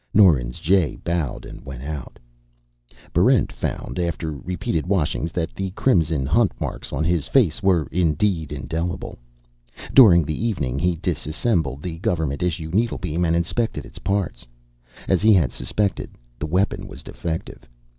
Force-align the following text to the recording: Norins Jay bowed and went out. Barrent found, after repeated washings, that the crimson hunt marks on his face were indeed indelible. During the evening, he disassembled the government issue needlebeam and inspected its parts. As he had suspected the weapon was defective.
Norins 0.15 0.57
Jay 0.59 0.95
bowed 1.03 1.45
and 1.45 1.63
went 1.63 1.83
out. 1.83 2.17
Barrent 3.13 3.51
found, 3.51 3.99
after 3.99 4.31
repeated 4.31 4.87
washings, 4.87 5.31
that 5.33 5.53
the 5.53 5.69
crimson 5.77 6.25
hunt 6.25 6.59
marks 6.59 6.91
on 6.91 7.03
his 7.03 7.27
face 7.27 7.61
were 7.61 7.87
indeed 7.91 8.51
indelible. 8.51 9.19
During 9.93 10.23
the 10.25 10.43
evening, 10.47 10.79
he 10.79 10.95
disassembled 10.95 11.83
the 11.83 11.99
government 11.99 12.41
issue 12.41 12.71
needlebeam 12.71 13.23
and 13.23 13.35
inspected 13.35 13.85
its 13.85 13.99
parts. 13.99 14.43
As 15.07 15.21
he 15.21 15.33
had 15.33 15.51
suspected 15.51 16.09
the 16.39 16.47
weapon 16.47 16.87
was 16.87 17.03
defective. 17.03 17.69